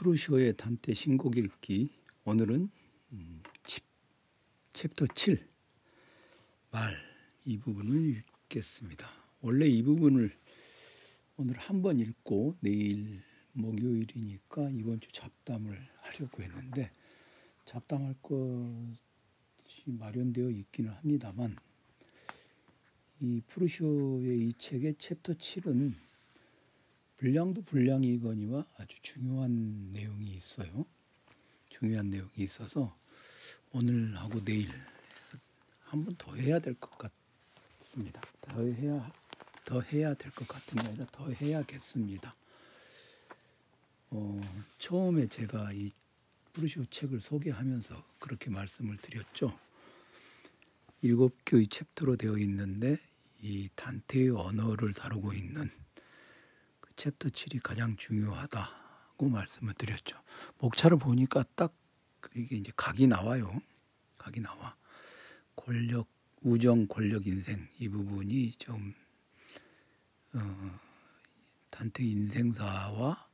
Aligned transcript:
프루 0.00 0.27
쇼의 0.27 0.54
단테 0.56 0.94
신곡 0.94 1.36
읽기. 1.36 1.90
오늘은 2.24 2.70
음, 3.12 3.42
칩, 3.66 3.84
챕터 4.72 5.06
7 5.14 5.46
말. 6.70 6.96
이 7.44 7.58
부분을 7.58 8.22
읽겠습니다. 8.48 9.06
원래 9.42 9.66
이 9.66 9.82
부분을 9.82 10.34
오늘 11.36 11.56
한 11.58 11.82
번 11.82 12.00
읽고 12.00 12.56
내일 12.60 13.20
목요일이니까 13.52 14.70
이번 14.70 15.00
주 15.00 15.12
잡담을 15.12 15.78
하려고 15.96 16.42
했는데 16.42 16.90
잡담할 17.66 18.14
것이 18.22 18.96
마련되어 19.84 20.48
있기는 20.48 20.92
합니다만 20.92 21.56
이 23.20 23.42
프루 23.48 23.98
쇼의 23.98 24.48
이 24.48 24.52
책의 24.54 24.94
챕터 24.98 25.34
7은 25.34 25.94
분량도 27.20 27.62
분량이거니와 27.64 28.66
아주 28.78 28.96
중요한 29.02 29.92
내용이 29.92 30.34
있어요. 30.36 30.86
중요한 31.70 32.10
내용이 32.10 32.30
있어서 32.38 32.96
오늘 33.72 34.16
하고 34.18 34.44
내일 34.44 34.68
한 35.84 36.04
번 36.04 36.16
더 36.16 36.34
해야 36.36 36.58
될 36.60 36.74
것 36.76 36.90
같습니다. 37.80 38.22
더 38.42 38.62
해야 38.62 39.12
더 39.66 39.80
해야 39.82 40.14
될 40.14 40.32
것 40.32 40.48
같은 40.48 40.78
게 40.82 40.88
아니라 40.88 41.06
더 41.12 41.30
해야겠습니다. 41.30 42.34
어, 44.10 44.40
처음에 44.78 45.28
제가 45.28 45.72
이 45.72 45.92
프루시오 46.54 46.86
책을 46.86 47.20
소개하면서 47.20 48.04
그렇게 48.20 48.50
말씀을 48.50 48.96
드렸죠. 48.98 49.58
일곱 51.02 51.36
교의 51.46 51.68
챕터로 51.68 52.16
되어 52.16 52.38
있는데 52.38 52.98
이 53.42 53.68
단테의 53.76 54.30
언어를 54.30 54.94
다루고 54.94 55.34
있는 55.34 55.70
챕터 57.00 57.30
7이 57.30 57.62
가장 57.62 57.96
중요하다고 57.96 59.30
말씀을 59.30 59.72
드렸죠. 59.72 60.20
목차를 60.58 60.98
보니까 60.98 61.42
딱 61.54 61.74
이게 62.34 62.56
이제 62.56 62.70
각이 62.76 63.06
나와요. 63.06 63.58
각이 64.18 64.40
나와. 64.40 64.76
권력, 65.56 66.08
우정, 66.42 66.86
권력, 66.88 67.26
인생 67.26 67.66
이 67.78 67.88
부분이 67.88 68.52
좀 68.58 68.94
어, 70.34 70.78
단테 71.70 72.04
인생사와 72.04 73.26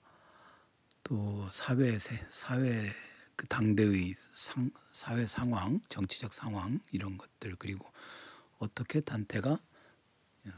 또 1.02 1.48
사회 1.50 1.98
사회 1.98 2.92
그 3.34 3.48
당대의 3.48 4.14
상, 4.32 4.70
사회 4.92 5.26
상황, 5.26 5.80
정치적 5.88 6.32
상황 6.32 6.78
이런 6.92 7.18
것들 7.18 7.56
그리고 7.56 7.92
어떻게 8.58 9.00
단테가 9.00 9.58
어, 10.46 10.50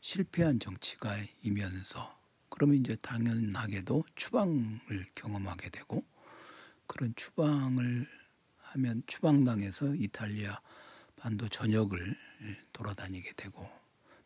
실패한 0.00 0.60
정치가이면서 0.60 2.21
그러면 2.52 2.76
이제 2.76 2.94
당연하게도 2.96 4.04
추방을 4.14 5.06
경험하게 5.14 5.70
되고 5.70 6.04
그런 6.86 7.14
추방을 7.16 8.06
하면 8.58 9.02
추방당해서 9.06 9.94
이탈리아 9.94 10.60
반도 11.16 11.48
전역을 11.48 12.14
돌아다니게 12.74 13.32
되고 13.36 13.66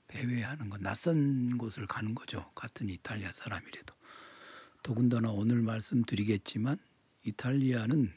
배회하는 0.08 0.70
건 0.70 0.82
낯선 0.82 1.56
곳을 1.56 1.86
가는 1.86 2.16
거죠. 2.16 2.50
같은 2.56 2.88
이탈리아 2.88 3.30
사람이라도. 3.32 3.94
더군다나 4.82 5.30
오늘 5.30 5.62
말씀드리겠지만 5.62 6.78
이탈리아는 7.24 8.12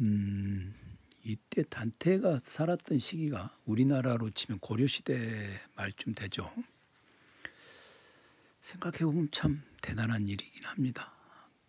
음, 0.00 0.74
이때 1.22 1.62
단테가 1.62 2.40
살았던 2.44 2.98
시기가 2.98 3.56
우리나라로 3.64 4.30
치면 4.30 4.58
고려 4.58 4.86
시대 4.86 5.48
말쯤 5.76 6.14
되죠. 6.14 6.52
생각해 8.64 8.98
보면 8.98 9.28
참 9.30 9.62
대단한 9.82 10.26
일이긴 10.26 10.64
합니다. 10.64 11.12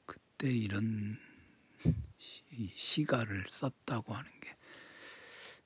그때 0.06 0.50
이런 0.52 1.18
시, 2.18 3.04
가를 3.04 3.46
썼다고 3.50 4.14
하는 4.14 4.30
게 4.40 4.56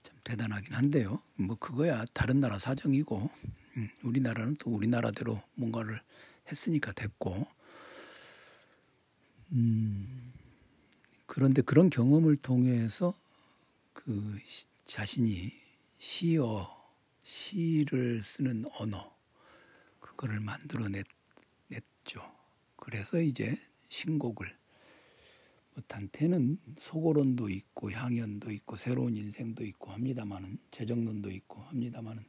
참 0.03 0.15
대단하긴 0.23 0.73
한데요. 0.73 1.21
뭐 1.35 1.55
그거야 1.57 2.03
다른 2.13 2.39
나라 2.39 2.59
사정이고 2.59 3.29
음, 3.77 3.89
우리나라는 4.03 4.55
또 4.57 4.71
우리나라대로 4.71 5.41
뭔가를 5.55 6.01
했으니까 6.51 6.91
됐고 6.91 7.47
음, 9.51 10.33
그런데 11.25 11.61
그런 11.61 11.89
경험을 11.89 12.37
통해서 12.37 13.13
그 13.93 14.39
자신이 14.85 15.51
시어 15.97 16.67
시를 17.23 18.23
쓰는 18.23 18.65
언어 18.79 19.15
그거를 19.99 20.39
만들어냈 20.39 21.05
냈죠. 22.09 22.21
그래서 22.75 23.21
이제 23.21 23.57
신곡을 23.89 24.55
뭐 25.73 25.83
단테는 25.87 26.57
소고론도 26.79 27.49
있고 27.49 27.91
향연도 27.91 28.51
있고 28.51 28.77
새로운 28.77 29.15
인생도 29.15 29.63
있고 29.65 29.91
합니다만은 29.91 30.57
재정론도 30.71 31.29
있고 31.31 31.61
합니다만은 31.61 32.25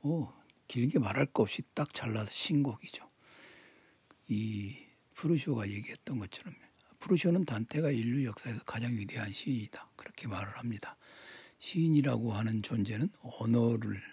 뭐 0.00 0.34
길게 0.68 0.98
말할 0.98 1.26
것 1.26 1.44
없이 1.44 1.62
딱 1.74 1.92
잘라서 1.92 2.30
신곡이죠. 2.30 3.08
이 4.28 4.76
프루쇼가 5.14 5.68
얘기했던 5.68 6.18
것처럼 6.18 6.54
프루쇼는 7.00 7.44
단테가 7.44 7.90
인류 7.90 8.24
역사에서 8.24 8.62
가장 8.64 8.92
위대한 8.96 9.32
시인이다 9.32 9.90
그렇게 9.96 10.26
말을 10.28 10.58
합니다. 10.58 10.96
시인이라고 11.58 12.32
하는 12.32 12.62
존재는 12.62 13.10
언어를 13.20 14.11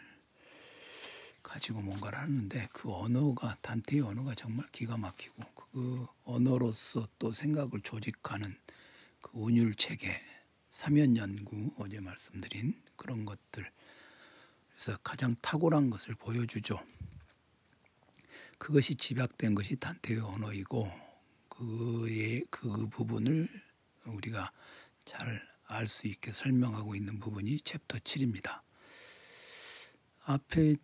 가지고 1.50 1.82
뭔가를 1.82 2.20
하는데 2.20 2.70
그 2.72 2.94
언어가 2.94 3.58
단테의 3.62 4.04
언어가 4.04 4.36
정말 4.36 4.68
기가 4.72 4.98
막히고 4.98 5.44
그 5.72 6.06
언어로서 6.24 7.08
또 7.18 7.34
생각을 7.34 7.82
조직하는 7.84 8.56
그 9.22 9.32
운율 9.34 9.76
체계, 9.76 10.10
사면 10.70 11.18
연구 11.18 11.74
어제 11.78 12.00
말씀드린 12.00 12.82
그런 12.96 13.26
것들 13.26 13.70
그래서 14.72 14.98
가장 15.04 15.36
탁월한 15.42 15.90
것을 15.90 16.16
보여주죠. 16.16 16.80
그것이 18.58 18.96
집약된 18.96 19.56
것이 19.56 19.76
단테의 19.76 20.20
언어이고 20.20 20.92
그의 21.50 22.46
그 22.50 22.88
부분을 22.88 23.50
우리가 24.06 24.52
잘 25.06 25.50
알 25.70 25.88
수 25.88 26.08
있게 26.08 26.32
설명하고 26.34 26.96
있는 26.96 27.20
부분이 27.20 27.62
챕터 27.62 28.00
7입니다. 28.00 28.62
앞에 30.24 30.76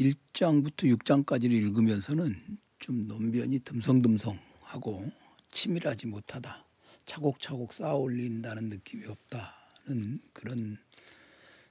1장부터 0.00 0.96
6장까지를 0.96 1.52
읽으면서는 1.52 2.58
좀 2.78 3.06
논변이 3.06 3.60
듬성듬성하고 3.60 5.12
치밀하지 5.50 6.06
못하다. 6.06 6.64
차곡차곡 7.04 7.72
쌓아 7.72 7.94
올린다는 7.94 8.70
느낌이 8.70 9.04
없다는 9.06 10.20
그런 10.32 10.78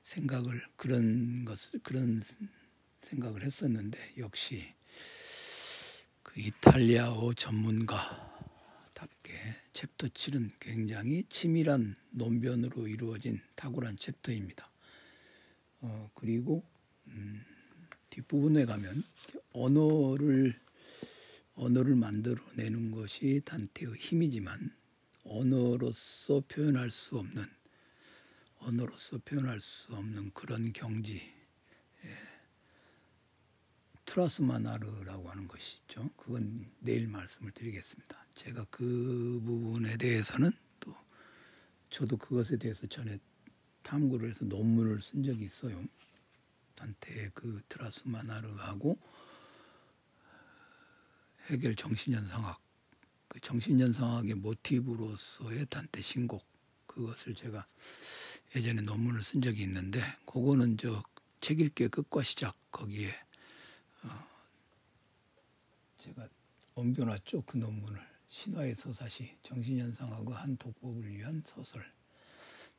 생각을 0.04 0.62
그런 0.76 1.46
것을 1.46 1.80
그런 1.82 2.22
생각을 3.02 3.44
했었는데 3.44 3.98
역시 4.18 4.74
그 6.24 6.40
이탈리아어 6.40 7.34
전문가답게 7.34 8.10
챕터 9.74 10.08
7은 10.08 10.52
굉장히 10.60 11.24
치밀한 11.30 11.96
논변으로 12.12 12.88
이루어진 12.88 13.40
탁월한 13.56 13.98
챕터입니다. 13.98 14.70
어, 15.82 16.12
그리고 16.14 16.64
음, 17.08 17.44
뒷부분에 18.10 18.66
가면 18.66 19.04
언어를 19.54 20.60
언어를 21.56 21.96
만들어내는 21.96 22.92
것이 22.92 23.42
단테의 23.44 23.96
힘이지만 23.96 24.74
언어로서 25.24 26.42
표현할 26.48 26.90
수 26.90 27.18
없는 27.18 27.46
언어로서 28.60 29.18
표현할 29.20 29.60
수 29.60 29.94
없는 29.94 30.32
그런 30.34 30.72
경지 30.74 31.22
예. 32.06 32.18
트라스마나르라고 34.06 35.30
하는 35.30 35.48
것이죠. 35.48 36.10
그건 36.16 36.66
내일 36.80 37.08
말씀을 37.08 37.52
드리겠습니다. 37.52 38.26
제가 38.36 38.66
그 38.70 39.42
부분에 39.46 39.98
대해서는 39.98 40.52
또 40.80 40.96
저도 41.90 42.18
그것에 42.18 42.58
대해서 42.58 42.88
전에 42.88 43.20
탐구를 43.84 44.30
해서 44.30 44.46
논문을 44.46 45.02
쓴 45.02 45.24
적이 45.24 45.46
있어요. 45.46 45.84
단테 46.80 47.30
그 47.34 47.62
트라스마나르하고 47.68 48.98
해결 51.50 51.76
정신현상학 51.76 52.58
그 53.28 53.40
정신현상학의 53.42 54.36
모티브로서의 54.36 55.66
단테 55.70 56.02
신곡 56.02 56.46
그것을 56.88 57.36
제가 57.36 57.68
예전에 58.56 58.82
논문을 58.82 59.24
쓴 59.24 59.42
적이 59.42 59.64
있는데 59.64 60.02
그거는 60.26 60.78
저 60.78 61.04
책 61.42 61.62
읽기의 61.62 61.90
끝과 61.90 62.22
시작 62.22 62.56
거기에 62.72 63.10
어 64.04 64.10
제가 65.98 66.28
옮겨놨죠. 66.76 67.44
그 67.44 67.58
논문을. 67.58 68.08
신화의 68.28 68.76
서사시 68.76 69.38
정신현상학의 69.42 70.36
한 70.36 70.58
독법을 70.58 71.10
위한 71.16 71.42
소설. 71.46 71.84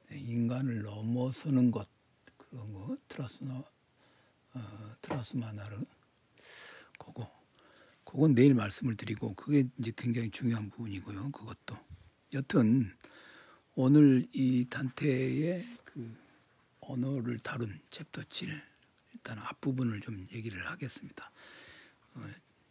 네, 0.09 0.19
인간을 0.19 0.83
넘어서는 0.83 1.71
것. 1.71 1.89
그런 2.37 2.73
거 2.73 2.97
트라스나 3.09 3.65
어, 4.55 4.97
트라스마나르 5.03 5.85
그거 6.99 7.31
그건 8.05 8.35
내일 8.35 8.55
말씀을 8.55 8.97
드리고 8.97 9.35
그게 9.35 9.69
이제 9.79 9.93
굉장히 9.97 10.31
중요한 10.31 10.69
부분이고요. 10.71 11.31
그것도 11.31 11.79
여튼 12.35 12.93
오늘 13.75 14.27
이 14.33 14.67
단테의 14.69 15.67
그 15.85 16.17
언어를 16.81 17.39
다룬 17.39 17.79
챕터 17.91 18.25
7 18.29 18.63
일단 19.13 19.39
앞부분을 19.39 20.01
좀 20.01 20.27
얘기를 20.33 20.69
하겠습니다. 20.69 21.31
어, 22.15 22.29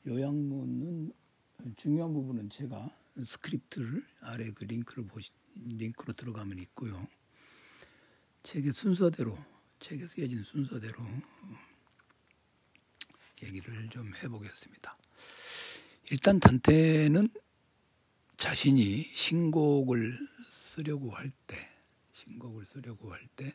요약문은 0.07 1.13
중요한 1.77 2.13
부분은 2.13 2.49
제가 2.49 2.89
스크립트를 3.23 4.05
아래 4.21 4.51
그 4.51 4.63
링크를 4.65 5.05
보시 5.07 5.31
링크로 5.55 6.13
들어가면 6.13 6.59
있고요. 6.59 7.07
책의 8.43 8.73
순서대로 8.73 9.37
책에 9.79 10.07
쓰여진 10.07 10.43
순서대로 10.43 11.03
얘기를 13.43 13.89
좀 13.89 14.13
해보겠습니다. 14.23 14.95
일단 16.11 16.39
단테는 16.39 17.29
자신이 18.37 19.03
신곡을 19.13 20.17
쓰려고 20.49 21.11
할 21.11 21.31
때, 21.47 21.69
신곡을 22.13 22.65
쓰려고 22.65 23.11
할 23.13 23.27
때 23.35 23.53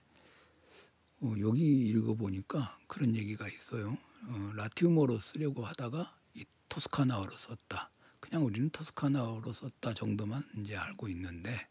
어, 1.21 1.35
여기 1.41 1.89
읽어보니까 1.89 2.79
그런 2.87 3.15
얘기가 3.15 3.49
있어요. 3.49 3.97
어, 4.27 4.53
라티우모로 4.57 5.19
쓰려고 5.21 5.65
하다가 5.65 6.15
이 6.35 6.45
토스카나어로 6.69 7.37
썼다. 7.37 7.91
그냥 8.21 8.45
우리는 8.45 8.69
토스카나어로 8.71 9.53
썼다 9.53 9.95
정도만 9.95 10.43
이제 10.59 10.77
알고 10.77 11.09
있는데 11.09 11.69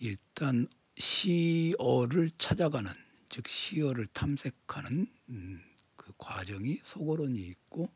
일단 0.00 0.66
시어를 0.96 2.30
찾아가는 2.38 2.90
즉 3.28 3.48
시어를 3.48 4.06
탐색하는 4.08 5.06
음, 5.28 5.62
그 6.08 6.14
과정이 6.16 6.80
소거론이 6.82 7.38
있고 7.38 7.90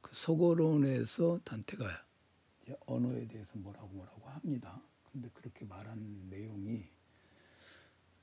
그 0.00 0.14
소거론에서 0.14 1.40
단테가 1.44 2.04
언어에 2.86 3.28
대해서 3.28 3.50
뭐라고 3.56 3.88
뭐라고 3.88 4.26
합니다. 4.30 4.80
근데 5.12 5.28
그렇게 5.34 5.66
말한 5.66 6.28
내용이 6.30 6.84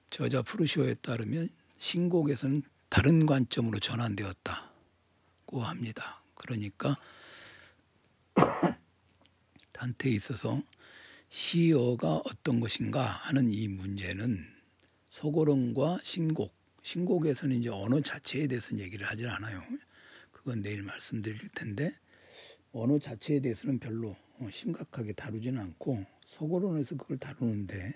저자 0.10 0.42
프루시오에 0.42 0.96
따르면 0.96 1.50
신곡에서는 1.78 2.64
다른 2.90 3.28
관점으로 3.28 3.80
전환되었다고 3.80 5.62
합니다. 5.62 6.24
그러니까 6.34 6.98
단테에 9.72 10.14
있어서 10.14 10.64
시어가 11.30 12.22
어떤 12.26 12.60
것인가 12.60 13.06
하는 13.06 13.52
이 13.52 13.68
문제는 13.68 14.48
소고론과 15.12 16.00
신곡, 16.02 16.61
신곡에서는 16.82 17.56
이제 17.58 17.70
언어 17.70 18.02
자체에 18.02 18.48
대해서는 18.48 18.84
얘기를 18.84 19.06
하질 19.06 19.28
않아요. 19.30 19.64
그건 20.32 20.62
내일 20.62 20.84
말씀드릴 20.84 21.50
텐데 21.50 21.94
언어 22.72 22.98
자체에 23.00 23.40
대해서는 23.40 23.80
별로 23.80 24.16
심각하게 24.52 25.14
다루지는 25.14 25.60
않고 25.60 26.04
소고론에서 26.26 26.96
그걸 26.96 27.18
다루는데 27.18 27.94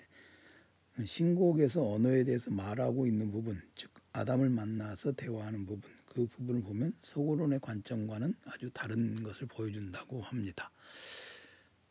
신곡에서 1.04 1.86
언어에 1.92 2.24
대해서 2.24 2.50
말하고 2.50 3.06
있는 3.06 3.30
부분, 3.30 3.60
즉 3.74 3.90
아담을 4.12 4.48
만나서 4.48 5.12
대화하는 5.12 5.66
부분, 5.66 5.90
그 6.06 6.26
부분을 6.26 6.62
보면 6.62 6.94
소고론의 7.00 7.60
관점과는 7.60 8.34
아주 8.44 8.70
다른 8.72 9.22
것을 9.22 9.46
보여준다고 9.48 10.22
합니다. 10.22 10.70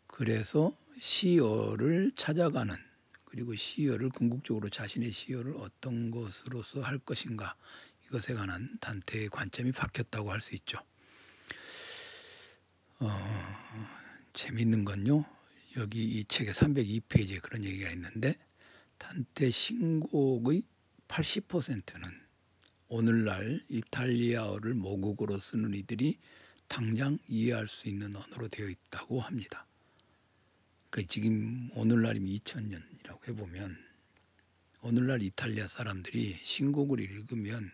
그래서 0.08 0.76
시어를 1.00 2.14
찾아가는 2.16 2.74
그리고 3.36 3.54
시어를 3.54 4.12
궁극적으로 4.12 4.70
자신의 4.70 5.12
시어를 5.12 5.58
어떤 5.58 6.10
것으로서 6.10 6.80
할 6.80 6.98
것인가 6.98 7.58
이것에 8.06 8.34
관한 8.34 8.78
단테의 8.80 9.28
관점이 9.28 9.74
바뀌었다고 9.74 10.32
할 10.32 10.40
수 10.40 10.56
있죠. 10.56 10.80
어, 13.00 13.10
재밌는 14.32 14.86
건요. 14.86 15.26
여기 15.76 16.06
이 16.06 16.24
책의 16.24 16.54
302페이지에 16.54 17.42
그런 17.42 17.66
얘기가 17.66 17.92
있는데 17.92 18.38
단테 18.98 19.50
신곡의 19.50 20.64
80%는 21.10 22.04
오늘날 22.88 23.62
이탈리아어를 23.68 24.76
모국어로 24.76 25.42
쓰는 25.42 25.74
이들이 25.74 26.20
당장 26.70 27.20
이해할 27.28 27.68
수 27.68 27.90
있는 27.90 28.16
언어로 28.16 28.48
되어 28.48 28.70
있다고 28.70 29.20
합니다. 29.20 29.68
그 30.96 31.06
지금 31.06 31.70
오늘날이면 31.74 32.30
2000년이라고 32.30 33.28
해보면 33.28 33.78
오늘날 34.80 35.22
이탈리아 35.22 35.68
사람들이 35.68 36.32
신곡을 36.36 37.02
읽으면 37.02 37.70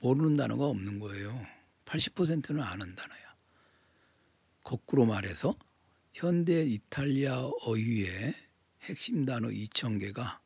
모르는 0.00 0.34
단어가 0.34 0.64
없는 0.64 0.98
거예요. 0.98 1.46
80%는 1.84 2.60
아는 2.60 2.92
단어야. 2.96 3.36
거꾸로 4.64 5.06
말해서 5.06 5.56
현대 6.12 6.64
이탈리아 6.64 7.38
어휘의 7.38 8.34
핵심 8.82 9.24
단어 9.24 9.46
2,000개가 9.46 10.40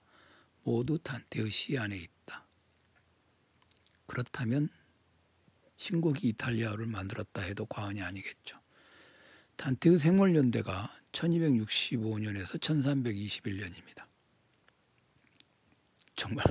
모두 0.63 0.99
단테의 0.99 1.51
시 1.51 1.79
안에 1.79 1.97
있다. 1.97 2.47
그렇다면 4.05 4.69
신곡이 5.79 6.29
이탈리아어를 6.29 6.85
만들었다 6.85 7.41
해도 7.41 7.65
과언이 7.65 8.03
아니겠죠. 8.03 8.61
단테의 9.61 9.99
생물 9.99 10.35
연대가 10.35 10.91
1265년에서 11.13 12.59
1321년입니다. 12.59 14.07
정말 16.17 16.47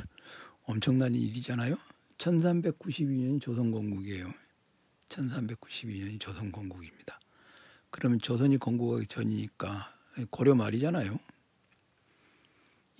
엄청난 0.66 1.16
일이잖아요. 1.16 1.76
1392년이 2.20 3.42
조선건국이에요. 3.42 4.32
1392년이 5.10 6.20
조선건국입니다. 6.20 7.20
그러면 7.90 8.20
조선이 8.20 8.60
건국하기 8.60 9.08
전이니까 9.08 9.92
고려 10.30 10.54
말이잖아요. 10.54 11.20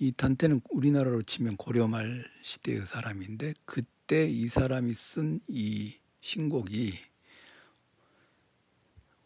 이 0.00 0.10
단테는 0.10 0.60
우리나라로 0.70 1.22
치면 1.22 1.56
고려 1.56 1.86
말 1.86 2.28
시대의 2.42 2.84
사람인데 2.84 3.54
그때 3.64 4.28
이 4.28 4.48
사람이 4.48 4.92
쓴 4.92 5.38
이 5.46 5.94
신곡이 6.20 6.98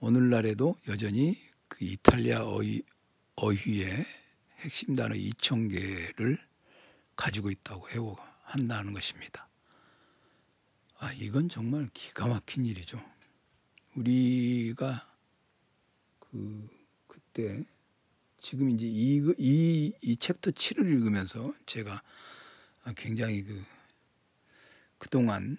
오늘날에도 0.06 0.76
여전히 0.86 1.34
그 1.66 1.82
이탈리아 1.82 2.44
어휘, 2.44 2.82
어휘의 3.36 4.04
핵심 4.58 4.94
단어 4.94 5.14
2천 5.14 5.70
개를 5.70 6.38
가지고 7.16 7.50
있다고 7.50 7.88
해고 7.88 8.18
한다는 8.42 8.92
것입니다. 8.92 9.48
아, 10.98 11.10
이건 11.14 11.48
정말 11.48 11.88
기가 11.94 12.26
막힌 12.26 12.66
일이죠. 12.66 13.02
우리가 13.94 15.10
그 16.18 16.68
그때 17.06 17.64
지금 18.36 18.68
이제 18.68 18.84
이, 18.86 19.22
이, 19.38 19.94
이 20.02 20.16
챕터 20.16 20.50
7을 20.50 20.86
읽으면서 20.86 21.54
제가 21.64 22.02
굉장히 22.94 23.42
그, 23.42 23.64
그동안 24.98 25.56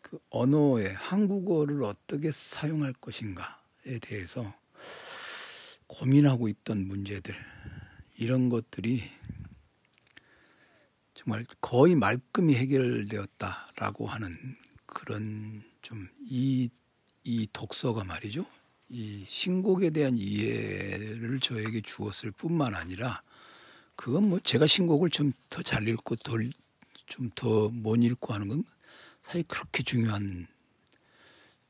그 0.00 0.18
언어의 0.30 0.94
한국어를 0.94 1.84
어떻게 1.84 2.30
사용할 2.30 2.94
것인가에 2.94 3.61
대해서 4.00 4.54
고민하고 5.86 6.48
있던 6.48 6.86
문제들, 6.86 7.34
이런 8.18 8.48
것들이 8.48 9.02
정말 11.14 11.44
거의 11.60 11.94
말끔히 11.94 12.54
해결되었다라고 12.54 14.06
하는 14.06 14.36
그런 14.86 15.62
좀 15.82 16.08
이, 16.20 16.70
이 17.24 17.46
독서가 17.52 18.04
말이죠. 18.04 18.46
이 18.88 19.24
신곡에 19.28 19.90
대한 19.90 20.14
이해를 20.16 21.40
저에게 21.40 21.80
주었을 21.80 22.30
뿐만 22.32 22.74
아니라 22.74 23.22
그건 23.96 24.28
뭐 24.28 24.40
제가 24.40 24.66
신곡을 24.66 25.10
좀 25.10 25.32
더 25.48 25.62
잘 25.62 25.86
읽고 25.88 26.16
좀더 27.06 27.68
못 27.68 27.96
읽고 27.96 28.34
하는 28.34 28.48
건 28.48 28.64
사실 29.22 29.44
그렇게 29.44 29.82
중요한 29.82 30.46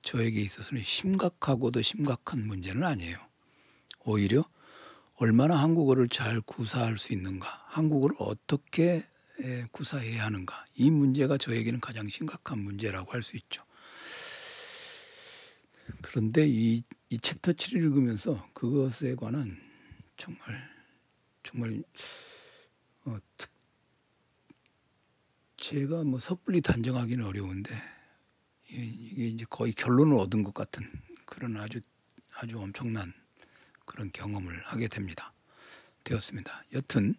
저에게 0.02 0.40
있어서는 0.40 0.82
심각하고도 0.82 1.82
심각한 1.82 2.46
문제는 2.46 2.82
아니에요. 2.82 3.18
오히려 4.04 4.44
얼마나 5.14 5.56
한국어를 5.56 6.08
잘 6.08 6.40
구사할 6.40 6.98
수 6.98 7.12
있는가, 7.12 7.64
한국어를 7.68 8.16
어떻게 8.18 9.06
구사해야 9.70 10.26
하는가, 10.26 10.64
이 10.74 10.90
문제가 10.90 11.38
저에게는 11.38 11.80
가장 11.80 12.08
심각한 12.08 12.58
문제라고 12.58 13.12
할 13.12 13.22
수 13.22 13.36
있죠. 13.36 13.64
그런데 16.00 16.46
이, 16.48 16.82
이 17.10 17.18
챕터 17.18 17.52
7을 17.52 17.76
읽으면서 17.76 18.48
그것에 18.52 19.14
관한 19.14 19.60
정말 20.16 20.70
정말 21.42 21.82
어, 23.04 23.18
특, 23.36 23.50
제가 25.56 26.04
뭐 26.04 26.18
섣불리 26.18 26.60
단정하기는 26.60 27.24
어려운데 27.24 27.74
이게 28.72 29.26
이제 29.26 29.44
거의 29.48 29.72
결론을 29.72 30.16
얻은 30.16 30.42
것 30.42 30.54
같은 30.54 30.88
그런 31.26 31.56
아주 31.56 31.80
아주 32.34 32.58
엄청난 32.58 33.12
그런 33.84 34.10
경험을 34.12 34.62
하게 34.64 34.88
됩니다. 34.88 35.32
되었습니다. 36.04 36.64
여튼 36.72 37.14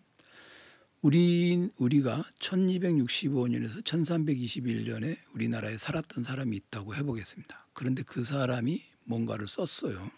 우리 1.02 1.70
우리가 1.78 2.24
1265년에서 2.40 3.84
1321년에 3.84 5.18
우리나라에 5.34 5.78
살았던 5.78 6.24
사람이 6.24 6.56
있다고 6.56 6.96
해 6.96 7.04
보겠습니다. 7.04 7.68
그런데 7.74 8.04
그 8.04 8.24
사람이 8.24 8.82
뭔가를 9.04 9.48
썼어요. 9.48 10.10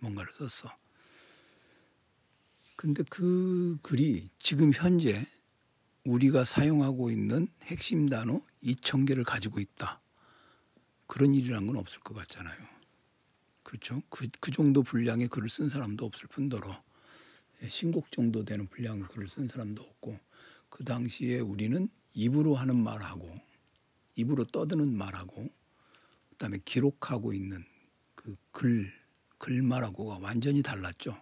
뭔가를 0.00 0.32
썼어. 0.34 0.72
근데 2.74 3.02
그 3.08 3.78
글이 3.82 4.28
지금 4.38 4.72
현재 4.72 5.26
우리가 6.04 6.44
사용하고 6.44 7.10
있는 7.10 7.48
핵심 7.62 8.08
단어 8.08 8.40
2천 8.62 9.06
개를 9.06 9.24
가지고 9.24 9.60
있다. 9.60 10.00
그런 11.06 11.34
일이란 11.34 11.66
건 11.66 11.76
없을 11.76 12.00
것 12.00 12.14
같잖아요. 12.14 12.56
그렇죠? 13.62 14.02
그, 14.10 14.28
그 14.40 14.50
정도 14.50 14.82
분량의 14.82 15.28
글을 15.28 15.48
쓴 15.48 15.68
사람도 15.68 16.04
없을 16.04 16.28
뿐더러 16.28 16.82
예, 17.62 17.68
신곡 17.68 18.12
정도 18.12 18.44
되는 18.44 18.66
분량의 18.66 19.04
글을 19.08 19.28
쓴 19.28 19.48
사람도 19.48 19.82
없고 19.82 20.18
그 20.68 20.84
당시에 20.84 21.40
우리는 21.40 21.88
입으로 22.12 22.54
하는 22.54 22.76
말하고 22.82 23.40
입으로 24.14 24.44
떠드는 24.44 24.96
말하고 24.96 25.48
그다음에 26.30 26.58
기록하고 26.64 27.32
있는 27.32 27.64
그 28.14 28.36
글 28.52 28.90
글말하고가 29.38 30.18
완전히 30.20 30.62
달랐죠. 30.62 31.20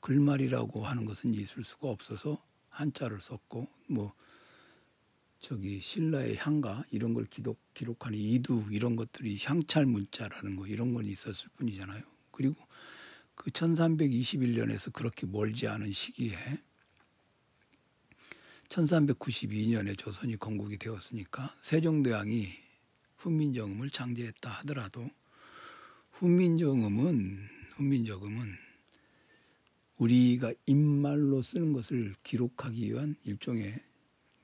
글말이라고 0.00 0.86
하는 0.86 1.04
것은 1.04 1.34
있을 1.34 1.64
수가 1.64 1.88
없어서 1.88 2.40
한자를 2.70 3.20
썼고 3.20 3.68
뭐 3.88 4.14
저기 5.42 5.80
신라의 5.80 6.36
향가 6.36 6.84
이런 6.92 7.14
걸 7.14 7.26
기록, 7.26 7.58
기록하는 7.74 8.16
이두 8.16 8.64
이런 8.70 8.94
것들이 8.94 9.38
향찰 9.42 9.86
문자라는 9.86 10.54
거 10.54 10.68
이런 10.68 10.94
건 10.94 11.04
있었을 11.04 11.48
뿐이잖아요. 11.56 12.00
그리고 12.30 12.54
그 13.34 13.50
1321년에서 13.50 14.92
그렇게 14.92 15.26
멀지 15.26 15.66
않은 15.66 15.90
시기에 15.92 16.36
1392년에 18.68 19.98
조선이 19.98 20.36
건국이 20.36 20.78
되었으니까 20.78 21.52
세종대왕이 21.60 22.48
훈민정음을 23.16 23.90
창제했다 23.90 24.48
하더라도 24.48 25.10
훈민정음은 26.12 27.48
훈민정음은 27.72 28.54
우리가 29.98 30.52
입말로 30.66 31.42
쓰는 31.42 31.72
것을 31.72 32.14
기록하기 32.22 32.92
위한 32.92 33.16
일종의 33.24 33.91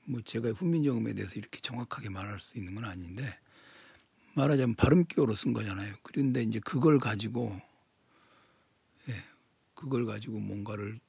뭐 0.09 0.21
제가 0.21 0.49
훈민정음에 0.49 1.13
대해서 1.13 1.35
이렇게 1.35 1.59
정확하게 1.61 2.09
말할 2.09 2.39
수 2.39 2.57
있는 2.57 2.73
건 2.73 2.85
아닌데 2.85 3.37
말하자면 4.33 4.75
발음기어로 4.75 5.35
쓴 5.35 5.53
거잖아요. 5.53 5.93
그런데 6.01 6.41
이제 6.41 6.59
그걸 6.59 6.97
가지고 6.97 7.55
예, 9.07 9.13
그걸 9.75 10.05
가지고 10.05 10.39
뭔가를 10.39 10.99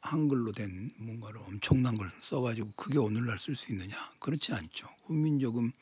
한글로 0.00 0.52
된 0.52 0.92
뭔가를 0.98 1.40
엄청난 1.40 1.96
걸 1.96 2.12
써가지고 2.20 2.70
그게 2.76 2.98
오늘날 2.98 3.40
쓸 3.40 3.56
수 3.56 3.72
있느냐? 3.72 3.96
그렇지 4.20 4.52
않죠. 4.52 4.88
훈민정음 5.06 5.72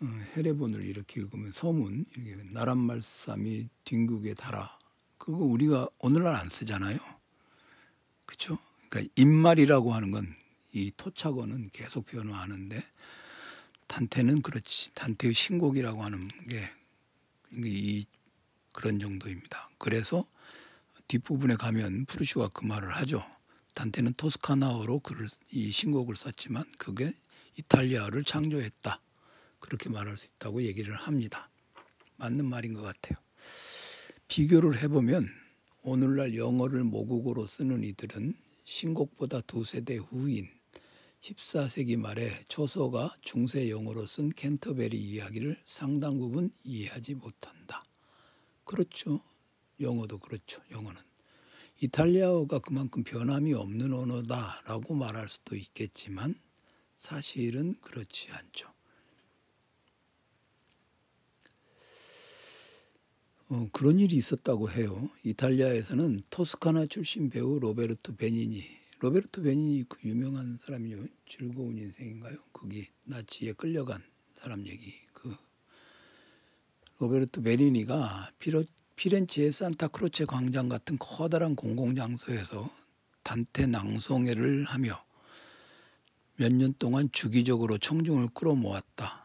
어, 0.00 0.06
해례본을 0.36 0.84
이렇게 0.84 1.22
읽으면 1.22 1.50
서문 1.50 2.04
이렇게 2.14 2.42
나란말싸미 2.52 3.68
딩국에 3.84 4.34
달아 4.34 4.78
그거 5.16 5.38
우리가 5.44 5.88
오늘날 5.98 6.34
안 6.34 6.50
쓰잖아요. 6.50 6.98
그렇죠? 8.26 8.58
그러니까 8.90 9.10
입말이라고 9.16 9.94
하는 9.94 10.10
건 10.10 10.36
이 10.86 10.92
토착어는 10.96 11.70
계속 11.72 12.06
변화하는데 12.06 12.80
단테는 13.86 14.42
그렇지 14.42 14.94
단테의 14.94 15.34
신곡이라고 15.34 16.02
하는 16.02 16.28
게 16.48 16.78
이 17.52 18.04
그런 18.72 18.98
정도입니다. 19.00 19.70
그래서 19.78 20.26
뒷부분에 21.08 21.56
가면 21.56 22.04
프루시오가 22.06 22.48
그 22.48 22.64
말을 22.64 22.94
하죠. 22.96 23.24
단테는 23.74 24.14
토스카나어로 24.14 25.00
글을 25.00 25.28
이 25.52 25.70
신곡을 25.70 26.16
썼지만 26.16 26.64
그게 26.78 27.12
이탈리아를 27.56 28.24
창조했다. 28.24 29.00
그렇게 29.60 29.88
말할 29.88 30.18
수 30.18 30.26
있다고 30.26 30.62
얘기를 30.62 30.94
합니다. 30.94 31.48
맞는 32.16 32.44
말인 32.44 32.74
것 32.74 32.82
같아요. 32.82 33.18
비교를 34.28 34.82
해보면 34.82 35.28
오늘날 35.82 36.36
영어를 36.36 36.84
모국어로 36.84 37.46
쓰는 37.46 37.82
이들은 37.84 38.34
신곡보다 38.64 39.40
두 39.42 39.64
세대 39.64 39.96
후인 39.96 40.50
14세기 41.20 41.96
말에 41.96 42.30
초서가 42.48 43.16
중세 43.22 43.70
영어로 43.70 44.06
쓴 44.06 44.30
캔터베리 44.30 44.96
이야기를 44.96 45.60
상당 45.64 46.18
부분 46.18 46.50
이해하지 46.62 47.14
못한다. 47.14 47.82
그렇죠. 48.64 49.20
영어도 49.80 50.18
그렇죠. 50.18 50.62
영어는. 50.70 51.00
이탈리아어가 51.80 52.58
그만큼 52.58 53.04
변함이 53.04 53.54
없는 53.54 53.92
언어다라고 53.92 54.94
말할 54.94 55.28
수도 55.28 55.56
있겠지만 55.56 56.34
사실은 56.96 57.74
그렇지 57.80 58.30
않죠. 58.32 58.68
어, 63.50 63.68
그런 63.72 63.98
일이 63.98 64.16
있었다고 64.16 64.70
해요. 64.70 65.08
이탈리아에서는 65.22 66.22
토스카나 66.28 66.86
출신 66.86 67.30
배우 67.30 67.58
로베르토 67.58 68.16
베니니, 68.16 68.77
로베르토 69.00 69.42
베니니 69.42 69.84
그 69.88 69.98
유명한 70.04 70.58
사람이요. 70.64 71.04
즐거운 71.28 71.78
인생인가요? 71.78 72.36
거기 72.52 72.88
나치에 73.04 73.52
끌려간 73.52 74.02
사람 74.34 74.66
얘기. 74.66 74.94
그 75.12 75.36
로베르토 76.98 77.42
베니니가 77.42 78.32
피로, 78.38 78.64
피렌체의 78.96 79.52
산타크로체 79.52 80.24
광장 80.24 80.68
같은 80.68 80.96
커다란 80.98 81.54
공공장소에서 81.54 82.70
단테 83.22 83.66
낭송회를 83.66 84.64
하며 84.64 85.04
몇 86.36 86.52
년 86.52 86.72
동안 86.78 87.08
주기적으로 87.12 87.78
청중을 87.78 88.28
끌어모았다. 88.34 89.24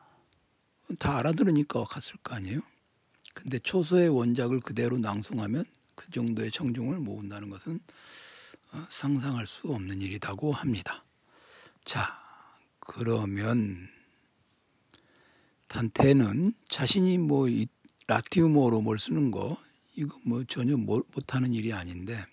다 0.99 1.17
알아들으니까 1.17 1.83
갔을 1.85 2.17
거 2.17 2.35
아니에요? 2.35 2.59
근데 3.33 3.57
초서의 3.59 4.09
원작을 4.09 4.59
그대로 4.59 4.97
낭송하면 4.99 5.65
그 5.95 6.11
정도의 6.11 6.51
청중을 6.51 6.97
모은다는 6.99 7.49
것은 7.49 7.79
어, 7.79 8.32
상상할 8.89 9.47
수 9.47 9.67
없는 9.67 10.01
일이라고 10.01 10.51
합니다. 10.51 11.03
자, 11.85 12.19
그러면 12.79 13.89
단테는 15.67 16.53
자신이 16.69 17.17
뭐 17.17 17.47
라티우모로 18.07 18.81
뭘 18.81 18.99
쓰는 18.99 19.31
거 19.31 19.57
이거 19.95 20.17
뭐 20.25 20.43
전혀 20.43 20.75
못하는 20.77 21.53
일이 21.53 21.73
아닌데 21.73 22.25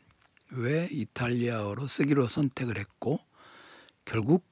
왜 0.50 0.88
이탈리아어로 0.90 1.86
쓰기로 1.86 2.26
선택을 2.26 2.78
했고 2.78 3.20
결국 4.04 4.44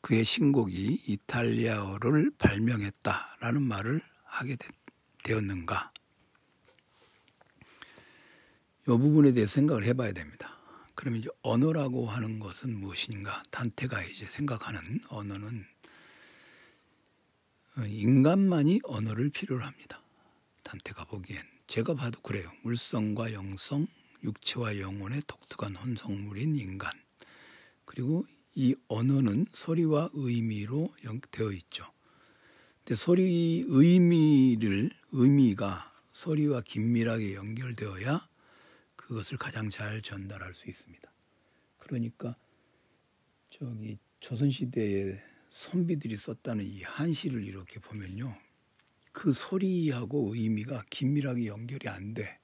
그의 0.00 0.24
신곡이 0.24 1.04
이탈리아어를 1.06 2.32
발명했다라는 2.38 3.62
말을 3.62 4.02
하게. 4.24 4.56
되었는가? 5.22 5.92
이 8.82 8.86
부분에 8.86 9.32
대해서 9.32 9.52
생각을 9.52 9.84
해봐야 9.84 10.12
됩니다. 10.12 10.49
그러면 11.00 11.20
이제 11.20 11.30
언어라고 11.40 12.08
하는 12.08 12.38
것은 12.38 12.78
무엇인가? 12.78 13.42
단테가 13.50 14.04
이제 14.04 14.26
생각하는 14.26 15.00
언어는 15.08 15.64
인간만이 17.86 18.80
언어를 18.84 19.30
필요로 19.30 19.64
합니다. 19.64 20.02
단테가 20.62 21.06
보기엔 21.06 21.42
제가 21.68 21.94
봐도 21.94 22.20
그래요. 22.20 22.52
물성과 22.64 23.32
영성, 23.32 23.86
육체와 24.22 24.78
영혼의 24.78 25.22
독특한 25.26 25.74
혼성물인 25.74 26.56
인간. 26.56 26.90
그리고 27.86 28.26
이 28.54 28.74
언어는 28.88 29.46
소리와 29.52 30.10
의미로 30.12 30.94
되어 31.30 31.50
있죠. 31.52 31.90
소리 32.94 33.64
의미를 33.66 34.90
의미가 35.12 35.94
소리와 36.12 36.60
긴밀하게 36.60 37.36
연결되어야 37.36 38.28
그것을 39.10 39.38
가장 39.38 39.68
잘 39.70 40.00
전달할 40.02 40.54
수 40.54 40.70
있습니다. 40.70 41.12
그러니까 41.78 42.36
저기 43.50 43.98
조선 44.20 44.52
시대에 44.52 45.20
선비들이 45.48 46.16
썼다는 46.16 46.64
이 46.64 46.84
한시를 46.84 47.42
이렇게 47.42 47.80
보면요. 47.80 48.32
그 49.10 49.32
소리하고 49.32 50.36
의미가 50.36 50.84
긴밀하게 50.90 51.46
연결이 51.46 51.88
안 51.88 52.14
돼. 52.14 52.38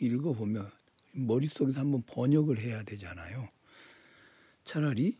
읽어보면 0.00 0.70
머릿속에서 1.12 1.80
한번 1.80 2.02
번역을 2.02 2.58
해야 2.58 2.82
되잖아요. 2.82 3.48
차라리 4.64 5.16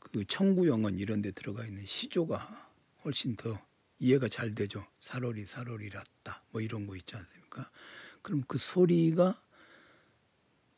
그 0.00 0.24
청구영언 0.24 0.98
이런 0.98 1.22
데 1.22 1.30
들어가 1.30 1.64
있는 1.64 1.86
시조가 1.86 2.72
훨씬 3.04 3.36
더 3.36 3.64
이해가 4.00 4.26
잘 4.26 4.56
되죠. 4.56 4.84
사로리 4.98 5.46
사로리랐다 5.46 6.42
뭐 6.50 6.60
이런 6.60 6.88
거 6.88 6.96
있지 6.96 7.14
않습니까? 7.14 7.70
그럼 8.22 8.42
그 8.48 8.58
소리가 8.58 9.40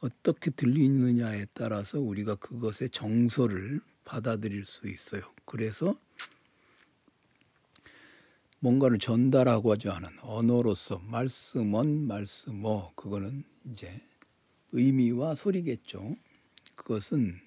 어떻게 0.00 0.50
들리느냐에 0.50 1.46
따라서 1.52 2.00
우리가 2.00 2.36
그것의 2.36 2.90
정서를 2.90 3.80
받아들일 4.04 4.64
수 4.64 4.88
있어요. 4.88 5.22
그래서 5.44 5.98
뭔가를 8.60 8.98
전달하고 8.98 9.72
하지 9.72 9.88
않은 9.88 10.08
언어로서 10.22 10.98
말씀은 10.98 12.06
말씀어 12.06 12.92
그거는 12.94 13.44
이제 13.70 13.92
의미와 14.72 15.34
소리겠죠. 15.34 16.16
그것은 16.74 17.40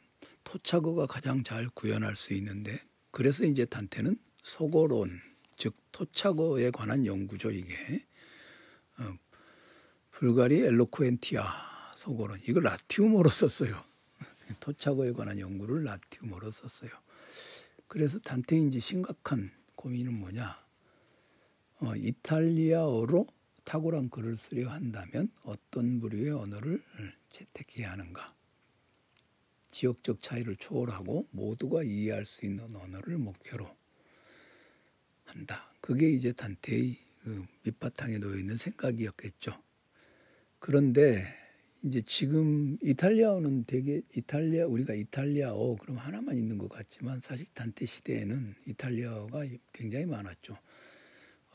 토착어가 0.43 1.05
가장 1.05 1.43
잘 1.43 1.69
구현할 1.69 2.15
수 2.15 2.33
있는데 2.33 2.79
그래서 3.11 3.45
이제 3.45 3.65
단테는 3.65 4.17
속어론 4.43 5.19
즉 5.57 5.75
토착어에 5.91 6.71
관한 6.71 7.05
연구죠 7.05 7.51
이게 7.51 7.73
어, 8.97 9.17
불가리 10.11 10.59
엘로쿠엔티아 10.61 11.70
속어론 12.01 12.39
이걸 12.47 12.63
라티움어로 12.63 13.29
썼어요. 13.29 13.79
토착어에 14.59 15.11
관한 15.11 15.37
연구를 15.37 15.83
라티움어로 15.83 16.49
썼어요. 16.49 16.89
그래서 17.87 18.19
이제 18.67 18.79
심각한 18.79 19.51
고민은 19.75 20.13
뭐냐? 20.13 20.59
어, 21.81 21.95
이탈리아어로 21.95 23.27
탁월한 23.65 24.09
글을 24.09 24.37
쓰려 24.37 24.71
한다면 24.71 25.31
어떤 25.43 25.99
부류의 25.99 26.31
언어를 26.31 26.83
채택해야 27.31 27.91
하는가? 27.91 28.33
지역적 29.69 30.23
차이를 30.23 30.55
초월하고 30.55 31.27
모두가 31.29 31.83
이해할 31.83 32.25
수 32.25 32.45
있는 32.45 32.75
언어를 32.75 33.19
목표로 33.19 33.69
한다. 35.25 35.71
그게 35.81 36.09
이제 36.09 36.31
단테의 36.31 36.97
그 37.23 37.45
밑바탕에 37.63 38.17
놓여 38.17 38.37
있는 38.39 38.57
생각이었겠죠. 38.57 39.61
그런데 40.59 41.40
이제 41.83 42.01
지금 42.05 42.77
이탈리아어는 42.83 43.65
되게 43.65 44.01
이탈리아 44.15 44.67
우리가 44.67 44.93
이탈리아어 44.93 45.75
그럼 45.79 45.97
하나만 45.97 46.37
있는 46.37 46.59
것 46.59 46.69
같지만 46.69 47.19
사실 47.21 47.47
단테 47.55 47.85
시대에는 47.85 48.53
이탈리아어가 48.67 49.45
굉장히 49.73 50.05
많았죠. 50.05 50.55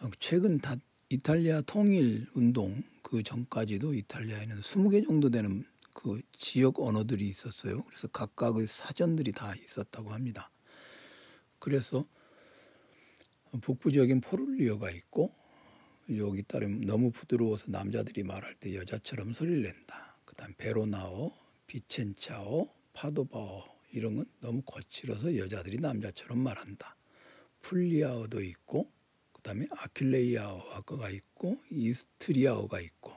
어, 0.01 0.11
최근 0.19 0.59
다 0.59 0.77
이탈리아 1.11 1.61
통일 1.61 2.27
운동 2.35 2.83
그 3.03 3.23
전까지도 3.23 3.95
이탈리아에는 3.95 4.61
20개 4.61 5.07
정도 5.07 5.31
되는 5.31 5.65
그 5.95 6.21
지역 6.37 6.81
언어들이 6.81 7.29
있었어요. 7.29 7.85
그래서 7.85 8.09
각각의 8.09 8.67
사전들이 8.67 9.31
다 9.31 9.55
있었다고 9.55 10.11
합니다. 10.13 10.51
그래서 11.61 12.05
북부 13.61 13.93
지역엔 13.93 14.21
포를리어가 14.23 14.91
있고 14.91 15.33
여기 16.17 16.43
따르면 16.43 16.81
너무 16.83 17.13
부드러워서 17.13 17.71
남자들이 17.71 18.25
말할 18.25 18.55
때 18.57 18.75
여자처럼 18.75 19.33
소리를 19.33 19.63
낸다. 19.63 20.06
그다음 20.27 20.53
베로나어, 20.59 21.33
비첸차어, 21.67 22.69
파도바어 22.93 23.65
이런 23.93 24.17
건 24.17 24.27
너무 24.41 24.61
거칠어서 24.63 25.39
여자들이 25.39 25.79
남자처럼 25.79 26.39
말한다. 26.39 26.97
풀리아어도 27.63 28.43
있고 28.43 28.93
그다음에 29.33 29.67
아퀼레이아어가 29.71 31.09
있고 31.11 31.59
이스트리아어가 31.71 32.81
있고 32.81 33.15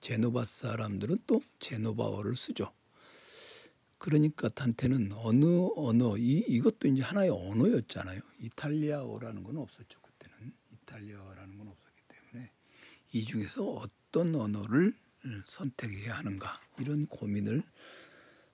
제노바 0.00 0.44
사람들은 0.44 1.18
또 1.26 1.42
제노바어를 1.58 2.36
쓰죠. 2.36 2.72
그러니까 3.98 4.48
단테는 4.48 5.12
어느 5.14 5.68
언어 5.76 6.16
이 6.16 6.44
이것도 6.46 6.88
이제 6.88 7.02
하나의 7.02 7.30
언어였잖아요. 7.30 8.20
이탈리아어라는 8.38 9.42
건 9.42 9.56
없었죠 9.56 10.00
그때는 10.00 10.52
이탈리아어라는 10.72 11.58
건 11.58 11.68
없었기 11.68 12.02
때문에 12.08 12.52
이 13.12 13.24
중에서 13.24 13.64
어떤 13.64 14.34
언어를 14.34 14.94
선택해야 15.46 16.14
하는가 16.18 16.60
이런 16.78 17.06
고민을 17.06 17.62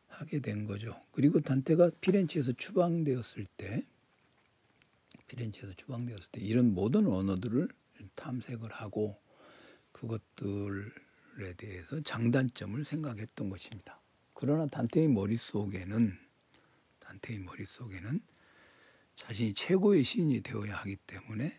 하게 0.09 0.41
된 0.41 0.67
거죠. 0.67 1.01
그리고 1.13 1.41
단테가 1.41 1.91
피렌체에서 2.01 2.53
추방되었을 2.53 3.47
때 3.57 3.85
피렌체에서 5.29 5.75
추방되었을 5.75 6.27
때 6.33 6.41
이런 6.41 6.75
모든 6.75 7.07
언어들을 7.07 7.69
탐색을 8.17 8.71
하고 8.73 9.21
그것들에 9.93 11.55
대해서 11.57 12.01
장단점을 12.01 12.85
생각했던 12.85 13.51
것입니다. 13.51 14.01
그러나 14.35 14.67
단테의 14.67 15.09
머릿속에는 15.09 16.19
단테의 16.99 17.41
머릿속에는 17.41 18.21
자신이 19.17 19.55
최고의 19.55 20.03
시인이 20.03 20.41
되어야 20.41 20.77
하기 20.79 20.97
때문에 21.07 21.59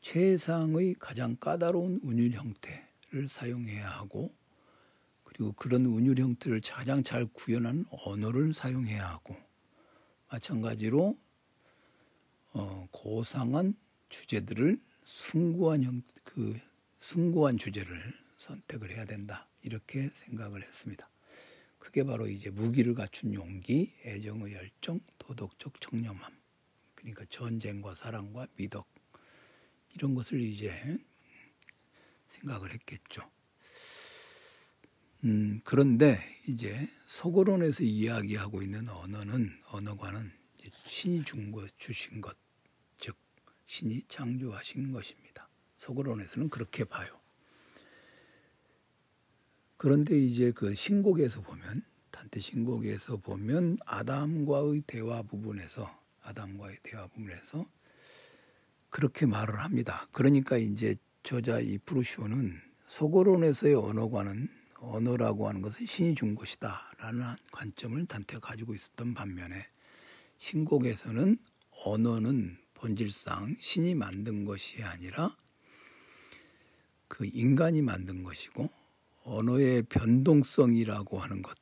최상의 0.00 0.94
가장 0.98 1.36
까다로운 1.36 2.00
운율 2.02 2.32
형태 2.32 2.87
를 3.10 3.26
사용해야 3.26 3.88
하고 3.88 4.34
그리고 5.24 5.52
그런 5.52 5.86
운율 5.86 6.18
형태를 6.18 6.60
가장 6.62 7.02
잘 7.02 7.24
구현하는 7.24 7.86
언어를 7.90 8.52
사용해야 8.52 9.08
하고 9.08 9.34
마찬가지로 10.28 11.18
어, 12.52 12.88
고상한 12.90 13.74
주제들을 14.10 14.78
숭고한 15.04 15.84
형, 15.84 16.02
그 16.22 16.58
숭고한 16.98 17.56
주제를 17.56 18.14
선택을 18.36 18.90
해야 18.90 19.06
된다 19.06 19.48
이렇게 19.62 20.10
생각을 20.12 20.62
했습니다. 20.62 21.08
그게 21.78 22.04
바로 22.04 22.28
이제 22.28 22.50
무기를 22.50 22.94
갖춘 22.94 23.32
용기, 23.32 23.94
애정의 24.04 24.52
열정, 24.52 25.00
도덕적 25.16 25.80
청렴함, 25.80 26.30
그러니까 26.94 27.24
전쟁과 27.30 27.94
사랑과 27.94 28.46
미덕 28.56 28.86
이런 29.94 30.14
것을 30.14 30.40
이제 30.40 30.98
생각을 32.28 32.72
했겠죠. 32.72 33.22
음, 35.24 35.60
그런데 35.64 36.20
이제 36.46 36.88
소고론에서 37.06 37.82
이야기하고 37.82 38.62
있는 38.62 38.88
언어는 38.88 39.50
언어관은 39.66 40.32
신이 40.86 41.24
준 41.24 41.50
것, 41.50 41.70
주신 41.78 42.20
것, 42.20 42.36
즉 42.98 43.16
신이 43.66 44.04
창조하신 44.08 44.92
것입니다. 44.92 45.48
소그론에서는 45.78 46.50
그렇게 46.50 46.84
봐요. 46.84 47.18
그런데 49.76 50.18
이제 50.18 50.52
그 50.52 50.74
신곡에서 50.74 51.40
보면 51.40 51.82
단테 52.10 52.40
신곡에서 52.40 53.16
보면 53.18 53.78
아담과의 53.86 54.82
대화 54.86 55.22
부분에서 55.22 55.96
아담과의 56.22 56.78
대화 56.82 57.06
부분에서 57.06 57.66
그렇게 58.90 59.26
말을 59.26 59.60
합니다. 59.60 60.08
그러니까 60.12 60.56
이제 60.56 60.96
저자 61.28 61.60
이 61.60 61.76
프루시오는 61.76 62.58
소고론에서의 62.86 63.74
언어관은 63.74 64.48
언어라고 64.76 65.46
하는 65.46 65.60
것은 65.60 65.84
신이 65.84 66.14
준 66.14 66.34
것이다 66.34 66.90
라는 66.96 67.22
관점을 67.52 68.06
단테가 68.06 68.48
가지고 68.48 68.74
있었던 68.74 69.12
반면에 69.12 69.66
신곡에서는 70.38 71.36
언어는 71.84 72.56
본질상 72.72 73.56
신이 73.60 73.94
만든 73.94 74.46
것이 74.46 74.82
아니라 74.82 75.36
그 77.08 77.26
인간이 77.26 77.82
만든 77.82 78.22
것이고 78.22 78.70
언어의 79.24 79.82
변동성이라고 79.82 81.18
하는 81.18 81.42
것, 81.42 81.54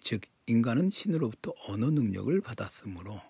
즉 0.00 0.22
인간은 0.46 0.90
신으로부터 0.90 1.54
언어 1.68 1.92
능력을 1.92 2.40
받았으므로 2.40 3.22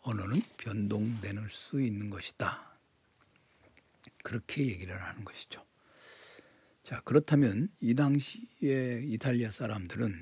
언어는 0.00 0.40
변동될 0.56 1.50
수 1.50 1.82
있는 1.82 2.08
것이다. 2.08 2.73
그렇게 4.24 4.66
얘기를 4.66 5.00
하는 5.00 5.24
것이죠. 5.24 5.64
자, 6.82 7.00
그렇다면 7.02 7.68
이 7.78 7.94
당시에 7.94 9.02
이탈리아 9.04 9.52
사람들은 9.52 10.14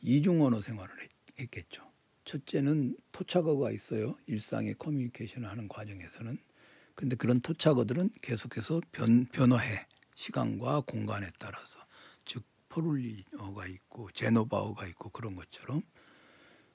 이중 0.00 0.42
언어 0.42 0.60
생활을 0.60 0.94
했 1.38 1.50
겠죠. 1.50 1.90
첫째는 2.24 2.96
토착어가 3.10 3.70
있어요. 3.70 4.16
일상의 4.26 4.74
커뮤니케이션을 4.78 5.48
하는 5.48 5.68
과정에서는. 5.68 6.38
근데 6.94 7.16
그런 7.16 7.40
토착어들은 7.40 8.10
계속해서 8.20 8.80
변, 8.92 9.26
변화해. 9.26 9.86
시간과 10.14 10.82
공간에 10.82 11.30
따라서. 11.38 11.80
즉, 12.24 12.44
포를리어가 12.68 13.66
있고, 13.66 14.10
제노바어가 14.12 14.86
있고, 14.88 15.10
그런 15.10 15.34
것처럼. 15.34 15.82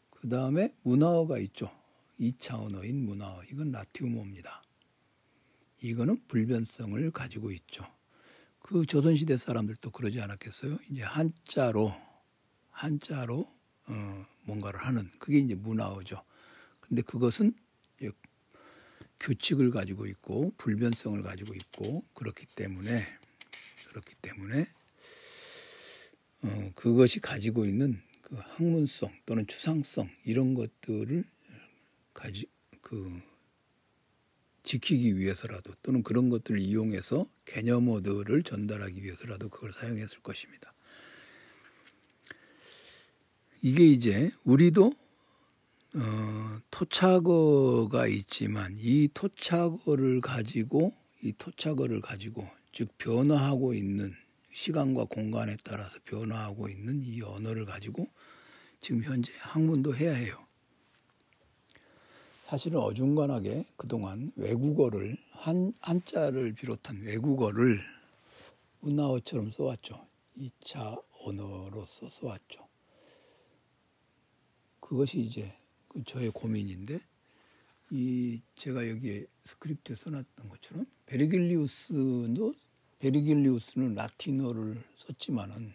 그 0.10 0.28
다음에 0.28 0.74
문화어가 0.82 1.38
있죠. 1.40 1.72
2차 2.20 2.60
언어인 2.60 3.06
문화어. 3.06 3.44
이건 3.46 3.72
라티움어입니다. 3.72 4.64
이거는 5.82 6.22
불변성을 6.28 7.12
가지고 7.12 7.52
있죠. 7.52 7.86
그 8.60 8.86
조선시대 8.86 9.38
사람들도 9.38 9.92
그러지 9.92 10.20
않았겠어요? 10.22 10.78
이제 10.90 11.04
한자로, 11.04 11.94
한자로, 12.72 13.50
어, 13.88 14.26
뭔가를 14.44 14.80
하는 14.80 15.10
그게 15.20 15.40
이제 15.40 15.56
문화어죠. 15.56 16.24
근데 16.82 17.02
그것은 17.02 17.54
규칙을 19.20 19.72
가지고 19.72 20.06
있고 20.08 20.54
불변성을 20.58 21.22
가지고 21.24 21.54
있고 21.56 22.04
그렇기 22.14 22.46
때문에 22.56 23.06
그렇기 23.90 24.16
때문에 24.22 24.68
어, 26.44 26.72
그것이 26.76 27.20
가지고 27.20 27.66
있는 27.66 28.02
그 28.22 28.36
학문성 28.36 29.12
또는 29.26 29.48
추상성 29.48 30.10
이런 30.24 30.54
것들을 30.54 31.24
가지 32.14 32.46
그 32.82 33.22
지키기 34.68 35.18
위해서라도 35.18 35.74
또는 35.82 36.04
그런 36.04 36.30
것들을 36.30 36.60
이용해서 36.60 37.26
개념어들을 37.46 38.44
전달하기 38.44 39.02
위해서라도 39.02 39.48
그걸 39.48 39.72
사용했을 39.72 40.20
것입니다. 40.20 40.74
이게 43.62 43.86
이제 43.86 44.30
우리도 44.44 44.94
어, 45.96 46.60
토착어가 46.70 48.08
있지만 48.08 48.76
이 48.78 49.08
토착어를 49.14 50.20
가지고 50.20 50.94
이 51.24 51.34
토착어를 51.38 52.02
가지고 52.02 52.48
즉 52.74 52.90
변화하고 52.98 53.74
있는 53.74 54.14
시간과 54.52 55.06
공간에 55.06 55.56
따라서 55.64 55.98
변화하고 56.04 56.68
있는 56.68 57.02
이 57.04 57.22
언어를 57.22 57.66
가지고 57.66 58.08
지금 58.82 59.02
현재 59.04 59.32
학문도 59.40 59.96
해야 59.96 60.14
해요. 60.14 60.47
사실은 62.50 62.80
어중간하게 62.80 63.66
그동안 63.76 64.32
외국어를 64.38 65.18
한 65.32 65.74
한자를 65.82 66.54
비롯한 66.54 67.02
외국어를 67.02 67.82
문화어처럼 68.80 69.52
써왔죠. 69.52 70.08
2차 70.38 71.04
언어로서 71.26 72.08
써왔죠. 72.08 72.66
그것이 74.80 75.20
이제 75.20 75.52
그 75.90 76.02
저의 76.06 76.32
고민인데 76.32 77.02
이 77.92 78.42
제가 78.56 78.88
여기에 78.90 79.26
스크립트에 79.44 79.98
써놨던 79.98 80.48
것처럼 80.48 80.86
베르길리우스도 81.06 82.54
베르길리우스는 83.00 83.94
라틴어를 83.94 84.82
썼지만은 84.96 85.74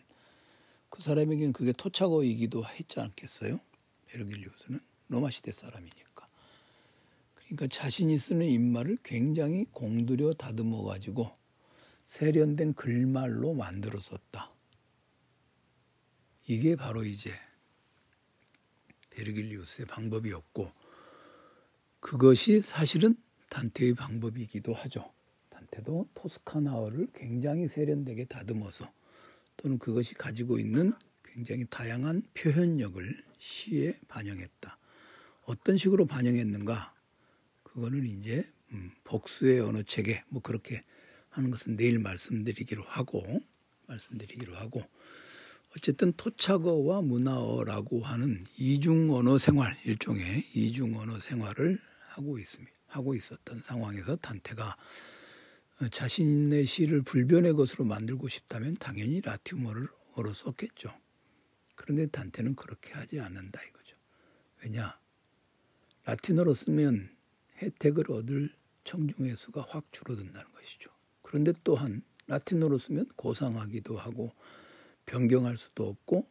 그 0.88 1.02
사람에겐 1.02 1.52
그게 1.52 1.72
토착어이기도 1.72 2.64
했지 2.64 2.98
않겠어요? 2.98 3.60
베르길리우스는 4.06 4.80
로마 5.08 5.28
시대 5.28 5.52
사람이니까. 5.52 6.31
그러니까 7.52 7.66
자신이 7.66 8.16
쓰는 8.16 8.46
입말을 8.46 8.98
굉장히 9.02 9.66
공들여 9.72 10.32
다듬어 10.34 10.84
가지고 10.84 11.30
세련된 12.06 12.72
글말로 12.72 13.52
만들어 13.52 14.00
썼다. 14.00 14.50
이게 16.46 16.76
바로 16.76 17.04
이제 17.04 17.30
베르길리우스의 19.10 19.86
방법이었고 19.86 20.72
그것이 22.00 22.62
사실은 22.62 23.16
단테의 23.50 23.94
방법이기도 23.94 24.72
하죠. 24.72 25.12
단테도 25.50 26.08
토스카나어를 26.14 27.08
굉장히 27.14 27.68
세련되게 27.68 28.24
다듬어서 28.24 28.90
또는 29.58 29.78
그것이 29.78 30.14
가지고 30.14 30.58
있는 30.58 30.94
굉장히 31.22 31.66
다양한 31.68 32.22
표현력을 32.32 33.24
시에 33.38 33.98
반영했다. 34.08 34.78
어떤 35.44 35.76
식으로 35.76 36.06
반영했는가? 36.06 36.91
그거는 37.72 38.06
이제 38.06 38.46
음, 38.72 38.90
복수의 39.04 39.60
언어 39.60 39.82
체계 39.82 40.22
뭐 40.28 40.42
그렇게 40.42 40.84
하는 41.30 41.50
것은 41.50 41.76
내일 41.76 41.98
말씀드리기로 41.98 42.82
하고 42.82 43.42
말씀드리기로 43.86 44.54
하고 44.56 44.84
어쨌든 45.74 46.12
토착어와 46.12 47.00
문화어라고 47.00 48.02
하는 48.02 48.44
이중 48.58 49.14
언어 49.14 49.38
생활 49.38 49.76
일종의 49.84 50.44
이중 50.54 50.98
언어 50.98 51.18
생활을 51.18 51.80
하고 52.08 52.38
있습니다. 52.38 52.72
하고 52.88 53.14
있었던 53.14 53.62
상황에서 53.62 54.16
단테가 54.16 54.76
자신의 55.90 56.66
시를 56.66 57.00
불변의 57.00 57.54
것으로 57.54 57.86
만들고 57.86 58.28
싶다면 58.28 58.74
당연히 58.74 59.22
라틴어를 59.22 59.88
어로 60.12 60.34
썼겠죠. 60.34 60.94
그런데 61.74 62.06
단테는 62.06 62.54
그렇게 62.54 62.92
하지 62.92 63.18
않는다 63.18 63.62
이거죠. 63.62 63.96
왜냐? 64.62 65.00
라틴어로 66.04 66.52
쓰면 66.52 67.11
혜택을 67.62 68.10
얻을 68.10 68.50
청중의 68.84 69.36
수가 69.36 69.66
확 69.68 69.90
줄어든다는 69.92 70.52
것이죠. 70.52 70.90
그런데 71.22 71.52
또한 71.64 72.02
라틴어로 72.26 72.78
쓰면 72.78 73.08
고상하기도 73.16 73.96
하고 73.96 74.32
변경할 75.06 75.56
수도 75.56 75.88
없고 75.88 76.26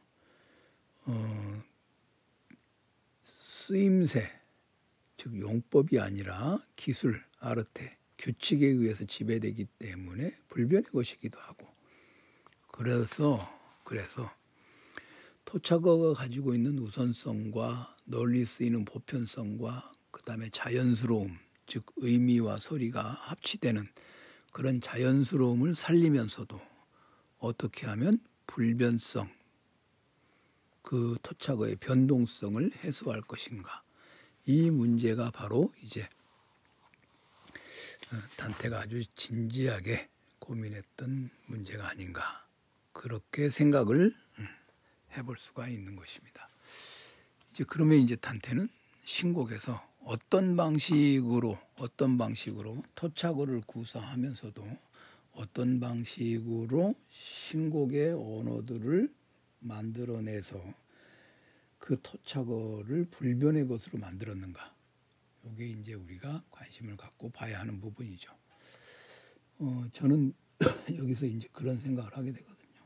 어, 1.06 1.63
쓰임새 3.24 4.30
즉 5.17 5.39
용법이 5.39 6.00
아니라 6.00 6.60
기술 6.76 7.24
아르테 7.39 7.98
규칙에 8.17 8.65
의해서 8.65 9.06
지배되기 9.06 9.65
때문에 9.80 10.38
불변의 10.50 10.86
것이기도 10.91 11.39
하고 11.39 11.67
그래서 12.72 13.39
그래서 13.84 14.32
토착어가 15.46 16.13
가지고 16.13 16.54
있는 16.54 16.80
우선성과 16.80 17.98
널리 18.06 18.46
쓰이는 18.46 18.86
보편성과 18.86 19.90
그다음에 20.22 20.50
자연스러움 20.52 21.38
즉 21.68 21.86
의미와 21.98 22.60
소리가 22.60 23.02
합치되는 23.02 23.88
그런 24.52 24.82
자연스러움을 24.82 25.76
살리면서도 25.76 26.60
어떻게 27.40 27.88
하면 27.88 28.20
불변성, 28.46 29.30
그 30.82 31.18
토착어의 31.24 31.78
변동성을 31.78 32.72
해소할 32.84 33.22
것인가. 33.22 33.84
이 34.46 34.70
문제가 34.70 35.32
바로 35.32 35.72
이제 35.82 36.04
어, 38.12 38.18
단테가 38.38 38.82
아주 38.82 39.06
진지하게 39.16 40.10
고민했던 40.40 41.30
문제가 41.46 41.88
아닌가. 41.88 42.46
그렇게 42.92 43.50
생각을 43.50 44.14
음, 44.40 44.48
해볼 45.16 45.38
수가 45.38 45.70
있는 45.70 45.96
것입니다. 45.96 46.50
이제 47.52 47.64
그러면 47.64 48.00
이제 48.00 48.18
단테는 48.18 48.68
신곡에서 49.06 49.90
어떤 50.04 50.56
방식으로 50.56 51.60
어떤 51.78 52.18
방식으로 52.18 52.84
토착어를 52.96 53.62
구사하면서도 53.62 54.66
어떤 55.34 55.80
방식으로 55.80 56.96
신곡의 57.10 58.14
언어들을 58.14 59.14
만들어내서 59.60 60.62
그 61.78 62.00
토착어를 62.02 63.06
불변의 63.06 63.68
것으로 63.68 64.00
만들었는가? 64.00 64.76
이게 65.44 65.68
이제 65.68 65.94
우리가 65.94 66.44
관심을 66.52 66.98
갖고 66.98 67.30
봐야 67.30 67.60
하는 67.60 67.80
부분이죠. 67.80 68.32
어, 69.60 69.86
저는 69.94 70.34
여기서 70.98 71.26
이제 71.26 71.48
그런 71.52 71.78
생각을 71.78 72.16
하게 72.16 72.32
되거든요. 72.34 72.82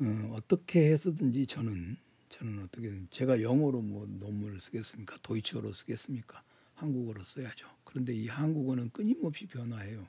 어, 0.00 0.34
어떻게 0.34 0.92
해서든지 0.92 1.46
저는 1.46 1.96
저는 2.28 2.64
어떻게든 2.64 3.08
제가 3.10 3.42
영어로 3.42 3.80
뭐 3.82 4.06
논문을 4.06 4.60
쓰겠습니까? 4.60 5.16
도이치어로 5.22 5.72
쓰겠습니까? 5.72 6.42
한국어로 6.74 7.24
써야죠. 7.24 7.68
그런데 7.84 8.14
이 8.14 8.28
한국어는 8.28 8.90
끊임없이 8.90 9.46
변화해요. 9.46 10.06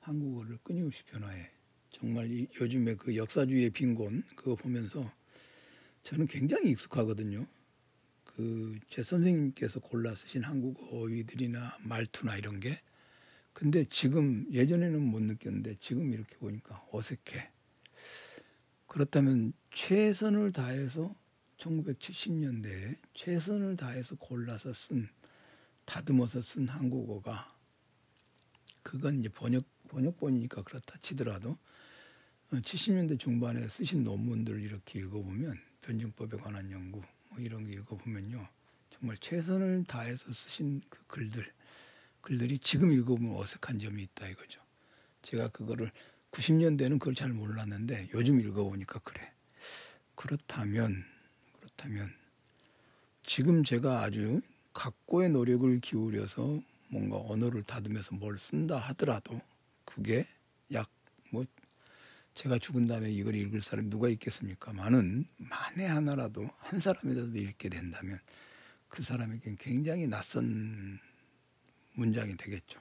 한국어를 0.00 0.58
끊임없이 0.62 1.04
변화해. 1.04 1.50
정말 1.90 2.30
이, 2.30 2.46
요즘에 2.60 2.94
그 2.96 3.16
역사주의의 3.16 3.70
빈곤 3.70 4.22
그거 4.36 4.54
보면서 4.54 5.10
저는 6.02 6.26
굉장히 6.26 6.70
익숙하거든요. 6.70 7.46
그 8.24 8.78
제 8.88 9.02
선생님께서 9.02 9.80
골라 9.80 10.14
쓰신 10.14 10.42
한국어 10.42 10.86
어휘들이나 10.96 11.78
말투나 11.84 12.36
이런 12.36 12.60
게 12.60 12.80
근데 13.52 13.84
지금 13.84 14.46
예전에는 14.52 15.02
못 15.02 15.20
느꼈는데 15.20 15.76
지금 15.80 16.12
이렇게 16.12 16.36
보니까 16.38 16.86
어색해. 16.92 17.50
그렇다면 18.86 19.52
최선을 19.72 20.52
다해서 20.52 21.14
1970년대에 21.58 22.96
최선을 23.14 23.76
다해서 23.76 24.16
골라서 24.16 24.72
쓴 24.72 25.08
다듬어서 25.84 26.42
쓴 26.42 26.68
한국어가 26.68 27.48
그건 28.82 29.18
이제 29.18 29.28
번역 29.28 29.64
번역본이니까 29.88 30.62
그렇다 30.62 30.98
치더라도 31.00 31.56
70년대 32.52 33.14
어, 33.14 33.16
중반에 33.16 33.68
쓰신 33.68 34.04
논문들 34.04 34.62
이렇게 34.62 35.00
읽어보면 35.00 35.58
변증법에 35.82 36.36
관한 36.38 36.70
연구 36.70 37.02
뭐 37.28 37.38
이런 37.38 37.64
게 37.64 37.72
읽어보면요 37.78 38.48
정말 38.90 39.16
최선을 39.18 39.84
다해서 39.84 40.32
쓰신 40.32 40.82
그 40.88 41.06
글들 41.06 41.46
글들이 42.20 42.58
지금 42.58 42.92
읽어보면 42.92 43.36
어색한 43.36 43.78
점이 43.78 44.02
있다 44.02 44.28
이거죠. 44.28 44.60
제가 45.22 45.48
그거를 45.48 45.90
90년대는 46.30 46.98
그걸 46.98 47.14
잘 47.14 47.32
몰랐는데 47.32 48.10
요즘 48.12 48.40
읽어보니까 48.40 48.98
그래. 49.00 49.32
그렇다면 50.18 51.04
그렇다면 51.52 52.12
지금 53.22 53.62
제가 53.62 54.02
아주 54.02 54.40
각고의 54.72 55.28
노력을 55.30 55.80
기울여서 55.80 56.60
뭔가 56.88 57.18
언어를 57.18 57.62
다듬어서 57.62 58.16
뭘 58.16 58.38
쓴다 58.38 58.78
하더라도 58.78 59.40
그게 59.84 60.26
약 60.72 60.88
뭐 61.30 61.44
제가 62.34 62.58
죽은 62.58 62.86
다음에 62.86 63.10
이걸 63.10 63.34
읽을 63.34 63.60
사람이 63.60 63.90
누가 63.90 64.08
있겠습니까? 64.08 64.72
많은 64.72 65.26
만에 65.38 65.86
하나라도 65.86 66.48
한 66.58 66.78
사람이라도 66.78 67.36
읽게 67.36 67.68
된다면 67.68 68.18
그 68.88 69.02
사람에겐 69.02 69.56
굉장히 69.56 70.06
낯선 70.06 70.98
문장이 71.94 72.36
되겠죠. 72.36 72.80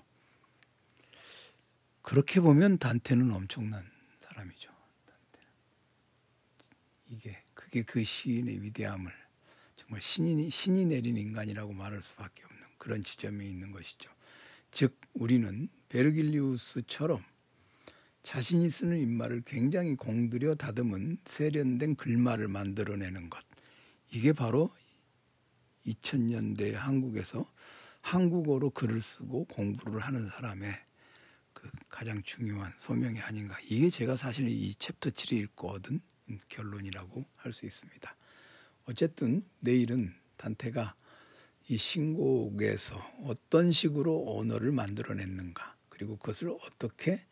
그렇게 2.02 2.40
보면 2.40 2.78
단테는 2.78 3.32
엄청난 3.32 3.84
사람이죠. 4.22 4.77
이게 7.10 7.38
그게 7.54 7.84
그 7.84 8.04
시인의 8.04 8.62
위대함을 8.62 9.12
정말 9.76 10.02
신이, 10.02 10.50
신이 10.50 10.86
내린 10.86 11.18
인간이라고 11.18 11.74
말할 11.74 12.04
수밖에 12.04 12.44
없는 12.44 12.62
그런 12.78 13.04
지점에 13.04 13.46
있는 13.46 13.72
것이죠. 13.72 14.12
즉 14.72 15.00
우리는 15.14 15.70
베르길리우스처럼 15.90 17.24
자신이 18.24 18.70
쓰는 18.70 19.00
입말을 19.00 19.44
굉장히 19.46 19.96
공들여 19.96 20.56
다듬은 20.56 21.20
세련된 21.24 21.96
글말을 21.96 22.50
만들어내는 22.50 23.30
것. 23.30 23.42
이게 24.12 24.34
바로 24.34 24.70
2000년대 25.86 26.74
한국에서 26.74 27.50
한국어로 28.02 28.72
글을 28.72 29.02
쓰고 29.02 29.46
공부를 29.46 30.02
하는 30.02 30.28
사람의 30.28 30.74
그 31.54 31.70
가장 31.90 32.22
중요한 32.24 32.74
소명이 32.80 33.20
아닌가. 33.22 33.58
이게 33.70 33.90
제가 33.90 34.16
사실 34.16 34.48
이 34.50 34.76
챕터 34.76 35.12
7을 35.12 35.38
읽고 35.44 35.70
얻은 35.72 36.02
결론이라고 36.50 37.26
할 37.38 37.54
수 37.54 37.66
있습니다. 37.66 38.16
어쨌든 38.86 39.42
내일은 39.62 40.14
단테가 40.38 40.96
이 41.70 41.78
신곡에서 41.78 42.96
어떤 43.24 43.72
식으로 43.72 44.38
언어를 44.38 44.72
만들어냈는가 44.72 45.76
그리고 45.90 46.18
그것을 46.18 46.50
어떻게 46.50 47.26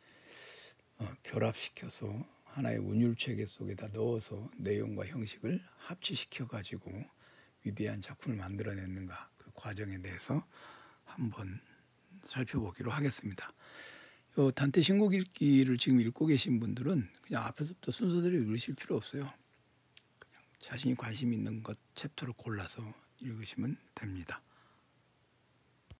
어, 0.97 1.13
결합시켜서 1.23 2.25
하나의 2.45 2.77
운율 2.77 3.15
체계 3.15 3.45
속에다 3.45 3.87
넣어서 3.93 4.49
내용과 4.57 5.05
형식을 5.05 5.61
합치시켜 5.77 6.47
가지고 6.47 6.91
위대한 7.63 8.01
작품을 8.01 8.37
만들어냈는가 8.37 9.29
그 9.37 9.51
과정에 9.53 10.01
대해서 10.01 10.45
한번 11.05 11.59
살펴보기로 12.23 12.91
하겠습니다. 12.91 13.51
요 14.37 14.51
단테 14.51 14.81
신곡 14.81 15.13
읽기를 15.13 15.77
지금 15.77 16.01
읽고 16.01 16.25
계신 16.25 16.59
분들은 16.59 17.07
그냥 17.21 17.45
앞에서부터 17.45 17.91
순서대로 17.91 18.35
읽으실 18.35 18.75
필요 18.75 18.97
없어요. 18.97 19.31
자신이 20.59 20.95
관심 20.95 21.31
있는 21.31 21.63
것 21.63 21.77
챕터를 21.95 22.33
골라서 22.35 22.83
읽으시면 23.21 23.77
됩니다. 23.93 24.41